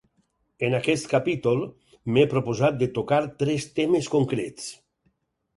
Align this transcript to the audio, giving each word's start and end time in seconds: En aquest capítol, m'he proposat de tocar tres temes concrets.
En 0.67 0.75
aquest 0.77 1.05
capítol, 1.11 1.61
m'he 2.15 2.25
proposat 2.33 2.79
de 2.81 2.89
tocar 2.97 3.23
tres 3.45 3.71
temes 3.81 4.11
concrets. 4.19 4.69